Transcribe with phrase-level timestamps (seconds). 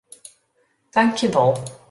[0.97, 1.55] Tankjewol.